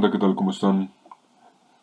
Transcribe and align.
Banda, 0.00 0.16
¿qué 0.16 0.18
tal? 0.18 0.34
¿Cómo 0.34 0.50
están? 0.50 0.90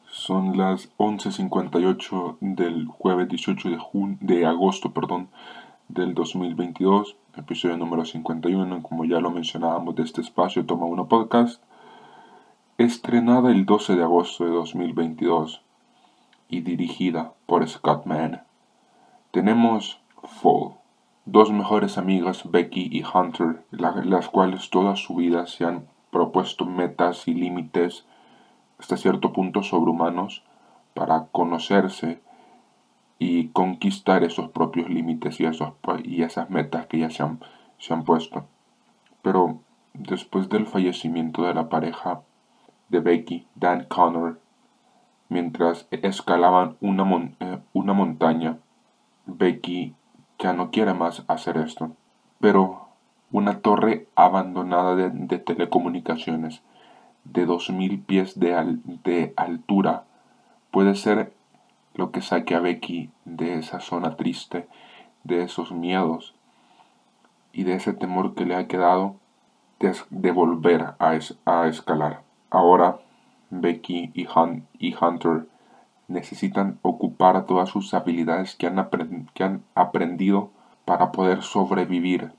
Son 0.09 0.57
las 0.57 0.89
11.58 0.97 2.37
del 2.41 2.87
jueves 2.87 3.29
18 3.29 3.69
de, 3.69 3.77
de 4.21 4.45
agosto 4.47 4.91
perdón, 4.91 5.29
del 5.87 6.15
2022, 6.15 7.15
episodio 7.35 7.77
número 7.77 8.05
51, 8.05 8.81
como 8.81 9.05
ya 9.05 9.19
lo 9.19 9.29
mencionábamos 9.29 9.93
de 9.97 10.01
este 10.01 10.21
espacio, 10.21 10.65
Toma 10.65 10.87
Uno 10.87 11.07
Podcast, 11.07 11.61
estrenada 12.79 13.51
el 13.51 13.67
12 13.67 13.95
de 13.95 14.03
agosto 14.03 14.45
de 14.45 14.49
2022 14.49 15.61
y 16.49 16.61
dirigida 16.61 17.33
por 17.45 17.69
Scott 17.69 18.07
Mann. 18.07 18.41
Tenemos 19.29 20.01
Fall, 20.23 20.71
dos 21.25 21.51
mejores 21.51 21.99
amigas, 21.99 22.49
Becky 22.49 22.89
y 22.91 23.03
Hunter, 23.03 23.63
las 23.69 24.27
cuales 24.29 24.71
toda 24.71 24.95
su 24.95 25.13
vida 25.13 25.45
se 25.45 25.65
han 25.65 25.85
propuesto 26.17 26.65
metas 26.65 27.27
y 27.27 27.35
límites 27.35 28.03
hasta 28.79 28.97
cierto 28.97 29.33
punto 29.33 29.61
sobrehumanos 29.61 30.43
para 30.95 31.27
conocerse 31.27 32.19
y 33.19 33.49
conquistar 33.49 34.23
esos 34.23 34.49
propios 34.49 34.89
límites 34.89 35.39
y, 35.39 35.45
esas 36.23 36.49
metas 36.49 36.87
que 36.87 36.97
ya 36.97 37.11
se 37.11 37.21
han, 37.21 37.39
se 37.77 37.93
han 37.93 38.03
puesto. 38.03 38.47
Pero 39.21 39.59
después 39.93 40.49
del 40.49 40.65
fallecimiento 40.65 41.43
de 41.43 41.53
la 41.53 41.69
pareja 41.69 42.21
de 42.89 42.99
Becky, 42.99 43.45
Dan 43.53 43.85
Connor, 43.85 44.39
mientras 45.29 45.87
escalaban 45.91 46.77
una, 46.81 47.35
eh, 47.41 47.59
una 47.73 47.93
montaña, 47.93 48.57
Becky 49.27 49.93
ya 50.39 50.53
no 50.53 50.71
quiere 50.71 50.95
más 50.95 51.23
hacer 51.27 51.57
esto. 51.57 51.91
Pero 52.39 52.86
una 53.31 53.59
torre 53.59 54.07
abandonada 54.15 54.95
de, 54.95 55.39
telecomunicaciones 55.39 56.61
de 57.25 57.45
2.000 57.45 58.05
pies 58.05 58.39
de, 58.39 58.79
de 59.03 59.33
altura 59.35 60.05
puede 60.71 60.95
ser 60.95 61.33
lo 61.93 62.11
que 62.11 62.21
saque 62.21 62.55
a 62.55 62.59
Becky 62.59 63.09
de 63.25 63.55
esa 63.55 63.79
zona 63.79 64.15
triste, 64.15 64.67
de 65.23 65.43
esos 65.43 65.71
miedos 65.71 66.35
y 67.51 67.63
de 67.63 67.73
ese 67.73 67.93
temor 67.93 68.35
que 68.35 68.45
le 68.45 68.55
ha 68.55 68.67
quedado 68.67 69.15
de, 69.79 70.31
volver 70.31 70.95
a, 70.99 71.19
a, 71.45 71.67
escalar. 71.67 72.21
Ahora 72.49 72.99
Becky 73.49 74.11
y, 74.13 74.27
y 74.79 74.95
Hunter 74.95 75.47
necesitan 76.07 76.79
ocupar 76.81 77.45
todas 77.45 77.69
sus 77.69 77.93
habilidades 77.93 78.55
que 78.55 78.67
han 78.67 79.63
aprendido 79.75 80.51
para 80.85 81.11
poder 81.11 81.41
sobrevivir 81.41 82.31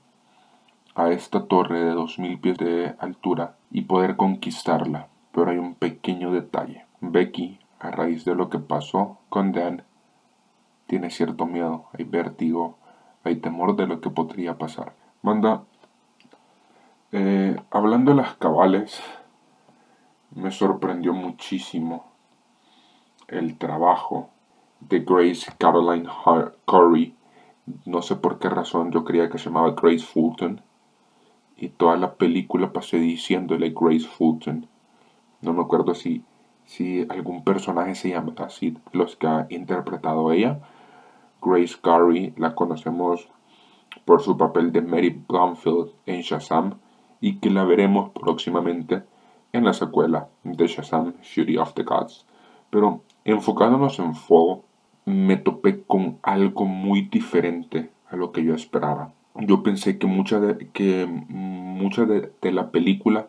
a 0.98 1.12
esta 1.12 1.46
torre 1.46 1.78
de 1.78 1.92
2000 1.92 2.40
pies 2.40 2.58
de 2.58 2.96
altura 2.98 3.54
y 3.70 3.82
poder 3.82 4.16
conquistarla. 4.16 5.06
Pero 5.30 5.52
hay 5.52 5.58
un 5.58 5.76
pequeño 5.76 6.32
detalle. 6.32 6.86
Becky, 7.00 7.60
a 7.78 7.92
raíz 7.92 8.24
de 8.24 8.34
lo 8.34 8.50
que 8.50 8.58
pasó 8.58 9.18
con 9.28 9.52
Dan, 9.52 9.84
tiene 10.88 11.10
cierto 11.10 11.46
miedo, 11.46 11.84
hay 11.96 12.04
vértigo, 12.04 12.78
hay 13.22 13.36
temor 13.36 13.76
de 13.76 13.86
lo 13.86 14.00
que 14.00 14.10
podría 14.10 14.58
pasar. 14.58 14.92
Manda, 15.22 15.62
eh, 17.12 17.56
hablando 17.70 18.10
de 18.10 18.16
las 18.16 18.34
cabales, 18.34 19.00
me 20.34 20.50
sorprendió 20.50 21.12
muchísimo 21.12 22.06
el 23.28 23.56
trabajo 23.56 24.30
de 24.80 24.98
Grace 24.98 25.52
Caroline 25.58 26.08
Curry. 26.66 27.14
No 27.84 28.02
sé 28.02 28.16
por 28.16 28.40
qué 28.40 28.48
razón 28.48 28.90
yo 28.90 29.04
creía 29.04 29.30
que 29.30 29.38
se 29.38 29.44
llamaba 29.44 29.76
Grace 29.80 30.04
Fulton. 30.04 30.60
Y 31.58 31.70
toda 31.70 31.96
la 31.96 32.14
película 32.14 32.72
pasé 32.72 32.98
diciéndole 32.98 33.74
Grace 33.74 34.06
Fulton. 34.06 34.66
No 35.42 35.52
me 35.52 35.62
acuerdo 35.62 35.94
si, 35.94 36.22
si 36.64 37.04
algún 37.08 37.42
personaje 37.42 37.94
se 37.96 38.10
llama 38.10 38.32
así, 38.38 38.76
los 38.92 39.16
que 39.16 39.26
ha 39.26 39.46
interpretado 39.50 40.30
ella. 40.32 40.60
Grace 41.42 41.76
Curry 41.80 42.34
la 42.36 42.54
conocemos 42.54 43.28
por 44.04 44.22
su 44.22 44.36
papel 44.36 44.72
de 44.72 44.82
Mary 44.82 45.22
Blumfield 45.28 45.90
en 46.06 46.20
Shazam 46.20 46.74
y 47.20 47.38
que 47.38 47.50
la 47.50 47.64
veremos 47.64 48.10
próximamente 48.10 49.02
en 49.52 49.64
la 49.64 49.72
secuela 49.72 50.28
de 50.44 50.66
Shazam 50.66 51.14
Fury 51.22 51.56
of 51.56 51.74
the 51.74 51.82
Gods. 51.82 52.24
Pero 52.70 53.02
enfocándonos 53.24 53.98
en 53.98 54.14
Fall, 54.14 54.60
me 55.04 55.36
topé 55.36 55.82
con 55.82 56.18
algo 56.22 56.64
muy 56.64 57.02
diferente 57.02 57.90
a 58.10 58.16
lo 58.16 58.30
que 58.30 58.44
yo 58.44 58.54
esperaba. 58.54 59.12
Yo 59.38 59.62
pensé 59.62 59.98
que 59.98 60.06
mucha 60.06 60.40
de, 60.40 60.68
que 60.70 61.06
mucha 61.06 62.04
de, 62.04 62.32
la 62.52 62.70
película 62.70 63.28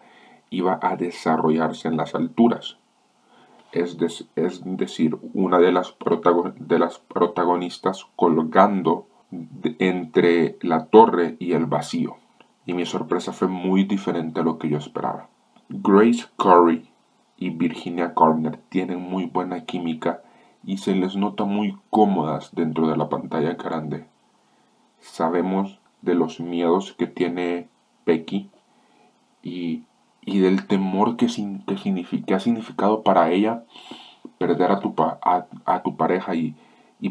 iba 0.49 0.79
a 0.81 0.95
desarrollarse 0.95 1.87
en 1.87 1.97
las 1.97 2.15
alturas. 2.15 2.77
Es, 3.71 3.97
es 4.35 4.61
decir, 4.65 5.17
una 5.33 5.59
de 5.59 5.71
las, 5.71 5.95
de 6.57 6.79
las 6.79 6.97
protagonistas 6.97 8.07
colgando 8.15 9.07
entre 9.77 10.57
la 10.61 10.85
torre 10.85 11.35
y 11.39 11.53
el 11.53 11.67
vacío. 11.67 12.17
Y 12.65 12.73
mi 12.73 12.85
sorpresa 12.85 13.31
fue 13.31 13.47
muy 13.47 13.83
diferente 13.83 14.39
a 14.39 14.43
lo 14.43 14.57
que 14.57 14.69
yo 14.69 14.77
esperaba. 14.77 15.29
Grace 15.69 16.25
Curry 16.37 16.89
y 17.37 17.51
Virginia 17.51 18.15
Corner 18.15 18.57
tienen 18.69 18.99
muy 18.99 19.25
buena 19.25 19.65
química 19.65 20.23
y 20.63 20.77
se 20.77 20.95
les 20.95 21.15
nota 21.15 21.45
muy 21.45 21.77
cómodas 21.89 22.53
dentro 22.53 22.87
de 22.87 22.97
la 22.97 23.09
pantalla 23.09 23.53
grande. 23.53 24.05
Sabemos 24.99 25.78
de 26.01 26.15
los 26.15 26.39
miedos 26.39 26.93
que 26.93 27.07
tiene 27.07 27.67
Becky 28.05 28.49
y, 29.41 29.83
del 30.25 30.67
temor 30.67 31.17
que, 31.17 31.27
que, 31.27 32.33
ha 32.33 32.39
significado 32.39 33.03
para 33.03 33.31
ella 33.31 33.63
perder 34.37 34.71
a 34.71 34.79
tu, 34.79 34.93
a, 34.97 35.81
tu 35.83 35.97
pareja 35.97 36.35
y, 36.35 36.55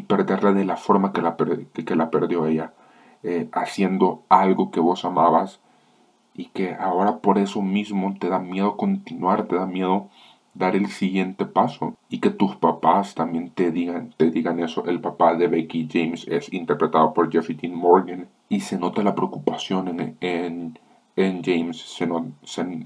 perderla 0.07 0.53
de 0.53 0.65
la 0.65 0.77
forma 0.77 1.11
que 1.11 1.21
la, 1.21 1.35
que, 1.35 1.95
la 1.95 2.09
perdió 2.09 2.45
ella, 2.45 2.73
eh, 3.23 3.49
haciendo 3.51 4.23
algo 4.29 4.71
que 4.71 4.79
vos 4.79 5.03
amabas 5.03 5.59
y 6.33 6.45
que 6.45 6.75
ahora 6.75 7.17
por 7.17 7.37
eso 7.37 7.61
mismo 7.61 8.15
te 8.19 8.29
da 8.29 8.39
miedo 8.39 8.77
continuar, 8.77 9.47
te 9.47 9.55
da 9.55 9.65
miedo 9.65 10.09
dar 10.53 10.75
el 10.75 10.87
siguiente 10.87 11.45
paso 11.45 11.95
y 12.09 12.19
que 12.19 12.29
tus 12.29 12.55
papás 12.55 13.15
también 13.15 13.49
te 13.49 13.71
digan, 13.71 14.13
te 14.17 14.29
digan 14.31 14.59
eso. 14.59 14.85
El 14.85 15.01
papá 15.01 15.35
de 15.35 15.47
Becky 15.47 15.87
James 15.91 16.27
es 16.27 16.51
interpretado 16.53 17.13
por 17.13 17.31
Jeffrey 17.31 17.57
Dean 17.57 17.75
Morgan 17.75 18.27
y 18.49 18.61
se 18.61 18.77
nota 18.77 19.03
la 19.03 19.15
preocupación 19.15 19.87
en, 19.87 20.17
en, 20.19 20.79
en 21.15 21.43
James, 21.43 21.77
se, 21.77 22.07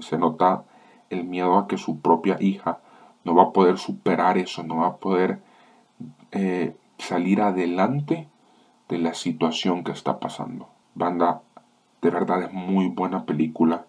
se, 0.00 0.18
nota 0.18 0.64
el 1.10 1.24
miedo 1.24 1.58
a 1.58 1.66
que 1.66 1.78
su 1.78 2.00
propia 2.00 2.36
hija 2.38 2.80
no 3.24 3.34
va 3.34 3.44
a 3.44 3.52
poder 3.52 3.78
superar 3.78 4.36
eso, 4.36 4.62
no 4.62 4.76
va 4.76 4.88
a 4.88 4.96
poder 4.96 5.40
eh, 6.32 6.76
salir 6.98 7.40
adelante 7.40 8.28
de 8.88 8.98
la 8.98 9.14
situación 9.14 9.82
que 9.82 9.92
está 9.92 10.20
pasando. 10.20 10.68
Banda 10.94 11.40
de 12.02 12.10
verdad 12.10 12.42
es 12.42 12.52
muy 12.52 12.88
buena 12.88 13.24
película. 13.24 13.86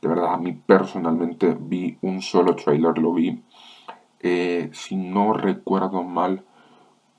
De 0.00 0.08
verdad, 0.08 0.34
a 0.34 0.38
mí 0.38 0.52
personalmente 0.52 1.56
vi 1.58 1.98
un 2.02 2.22
solo 2.22 2.54
trailer, 2.54 2.96
lo 2.98 3.12
vi, 3.12 3.42
eh, 4.20 4.70
si 4.72 4.94
no 4.94 5.32
recuerdo 5.32 6.04
mal, 6.04 6.44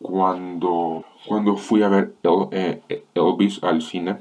cuando, 0.01 1.05
cuando 1.27 1.57
fui 1.57 1.83
a 1.83 1.89
ver 1.89 2.15
eh, 2.51 2.81
Elvis 3.13 3.63
al 3.63 3.81
cine 3.81 4.17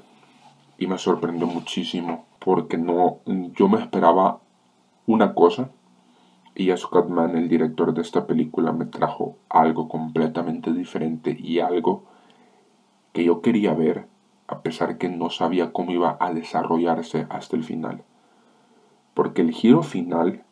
y 0.78 0.86
me 0.86 0.98
sorprendió 0.98 1.46
muchísimo 1.46 2.26
porque 2.38 2.78
no, 2.78 3.20
yo 3.26 3.68
me 3.68 3.80
esperaba 3.80 4.40
una 5.06 5.34
cosa 5.34 5.70
y 6.58 6.72
Mann, 7.08 7.36
el 7.36 7.48
director 7.48 7.94
de 7.94 8.02
esta 8.02 8.26
película, 8.26 8.72
me 8.72 8.84
trajo 8.84 9.36
algo 9.48 9.88
completamente 9.88 10.72
diferente 10.72 11.36
y 11.38 11.60
algo 11.60 12.02
que 13.12 13.22
yo 13.22 13.42
quería 13.42 13.74
ver 13.74 14.08
a 14.48 14.60
pesar 14.62 14.98
que 14.98 15.08
no 15.08 15.30
sabía 15.30 15.72
cómo 15.72 15.92
iba 15.92 16.16
a 16.18 16.32
desarrollarse 16.32 17.28
hasta 17.30 17.54
el 17.54 17.62
final. 17.62 18.02
Porque 19.14 19.42
el 19.42 19.52
giro 19.52 19.84
final, 19.84 20.42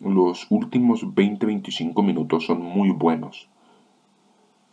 los 0.00 0.50
últimos 0.50 1.06
20-25 1.06 2.04
minutos 2.04 2.44
son 2.44 2.60
muy 2.60 2.90
buenos. 2.90 3.48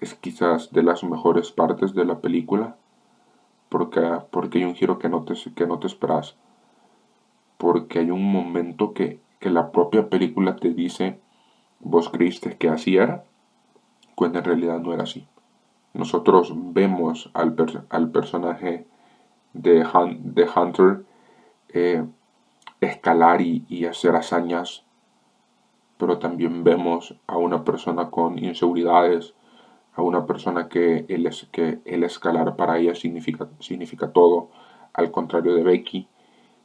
Es 0.01 0.15
quizás 0.15 0.73
de 0.73 0.83
las 0.83 1.03
mejores 1.03 1.51
partes 1.51 1.93
de 1.93 2.03
la 2.03 2.19
película, 2.19 2.75
porque, 3.69 4.01
porque 4.29 4.57
hay 4.57 4.65
un 4.65 4.75
giro 4.75 4.99
que 4.99 5.07
no 5.07 5.23
te, 5.23 5.35
que 5.55 5.65
no 5.65 5.79
te 5.79 5.87
esperas. 5.87 6.35
Porque 7.57 7.99
hay 7.99 8.11
un 8.11 8.29
momento 8.29 8.93
que, 8.93 9.21
que 9.39 9.49
la 9.49 9.71
propia 9.71 10.09
película 10.09 10.57
te 10.57 10.73
dice, 10.73 11.21
vos 11.79 12.09
creíste 12.09 12.57
que 12.57 12.67
así 12.67 12.97
era, 12.97 13.23
cuando 14.15 14.39
en 14.39 14.45
realidad 14.45 14.79
no 14.81 14.93
era 14.93 15.03
así 15.03 15.25
nosotros 15.93 16.53
vemos 16.55 17.29
al, 17.33 17.55
al 17.89 18.11
personaje 18.11 18.85
de, 19.53 19.85
de 20.19 20.49
Hunter 20.55 21.05
eh, 21.69 22.05
escalar 22.79 23.41
y, 23.41 23.85
hacer 23.85 24.15
hazañas, 24.15 24.83
pero 25.97 26.17
también 26.17 26.63
vemos 26.63 27.15
a 27.27 27.37
una 27.37 27.63
persona 27.63 28.09
con 28.09 28.39
inseguridades, 28.39 29.33
a 29.93 30.01
una 30.01 30.25
persona 30.25 30.69
que 30.69 31.05
el, 31.09 31.29
que 31.51 31.79
el 31.85 32.03
escalar 32.03 32.55
para 32.55 32.77
ella 32.77 32.95
significa, 32.95 33.49
significa 33.59 34.11
todo, 34.11 34.49
al 34.93 35.11
contrario 35.11 35.53
de 35.55 35.63
Becky, 35.63 36.07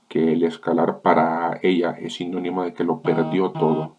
que 0.09 0.33
el 0.33 0.45
escalar 0.45 1.01
para 1.01 1.59
ella 1.63 1.91
es 1.91 2.15
sinónimo 2.15 2.63
de 2.63 2.73
que 2.73 2.85
lo 2.85 3.01
perdió 3.01 3.51
todo, 3.51 3.97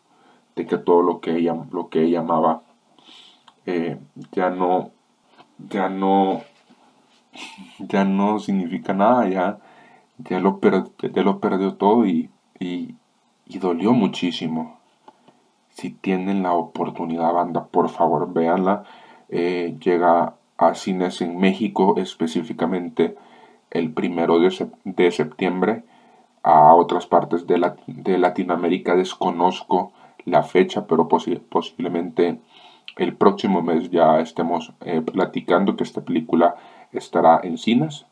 de 0.55 0.65
que 0.65 0.77
todo 0.77 1.01
lo 1.01 1.19
que 1.19 1.35
ella, 1.37 1.55
lo 1.71 1.89
que 1.89 2.03
ella 2.03 2.19
amaba 2.19 2.63
eh, 3.65 3.99
ya 4.31 4.49
no, 4.49 4.91
ya 5.57 5.89
no, 5.89 6.41
ya 7.79 8.05
no 8.05 8.39
significa 8.39 8.93
nada, 8.93 9.27
ya, 9.27 9.59
ya, 10.19 10.39
lo, 10.39 10.61
lo 10.61 11.39
perdió 11.39 11.73
todo 11.75 12.05
y, 12.05 12.29
y, 12.59 12.95
dolió 13.59 13.91
muchísimo. 13.91 14.79
Si 15.69 15.91
tienen 15.91 16.43
la 16.43 16.53
oportunidad, 16.53 17.33
banda, 17.33 17.65
por 17.65 17.89
favor, 17.89 18.31
véanla. 18.31 18.85
Eh, 19.29 19.77
llega 19.79 20.35
a 20.57 20.73
cines 20.73 21.21
en 21.21 21.37
México 21.39 21.95
específicamente 21.97 23.15
el 23.69 23.93
primero 23.93 24.39
de, 24.39 24.69
de 24.85 25.11
septiembre 25.11 25.83
a 26.43 26.73
otras 26.73 27.05
partes 27.05 27.45
de, 27.45 27.57
la, 27.57 27.75
de 27.87 28.17
Latinoamérica. 28.17 28.95
Desconozco 28.95 29.91
la 30.25 30.43
fecha 30.43 30.87
pero 30.87 31.07
posiblemente 31.07 32.39
el 32.97 33.15
próximo 33.15 33.61
mes 33.61 33.89
ya 33.89 34.19
estemos 34.19 34.73
eh, 34.81 35.01
platicando 35.01 35.75
que 35.75 35.83
esta 35.83 36.01
película 36.01 36.55
estará 36.91 37.39
en 37.43 37.57
cines 37.57 38.05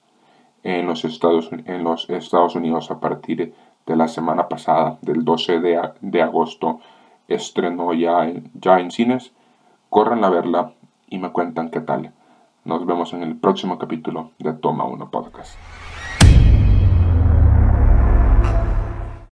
en 0.63 0.88
los 0.88 1.06
Estados, 1.06 1.50
en 1.51 1.83
los 1.83 2.09
Estados 2.09 2.56
Unidos 2.56 2.89
a 2.89 3.00
partir 3.00 3.53
de 3.85 3.95
la 3.95 4.07
semana 4.07 4.50
pasada 4.50 4.97
del 5.01 5.23
12 5.23 5.59
de, 5.59 5.79
de 6.01 6.21
agosto 6.21 6.79
estrenó 7.27 7.94
ya 7.94 8.31
ya 8.53 8.79
en 8.79 8.91
cines. 8.91 9.31
Corran 9.89 10.23
a 10.23 10.29
verla 10.29 10.73
y 11.15 11.19
me 11.19 11.31
cuentan 11.31 11.69
qué 11.69 11.79
tal 11.79 12.12
nos 12.65 12.85
vemos 12.85 13.13
en 13.13 13.23
el 13.23 13.38
próximo 13.38 13.79
capítulo 13.79 14.31
de 14.38 14.53
Toma 14.53 14.83
1 14.83 15.09
Podcast. 15.09 15.57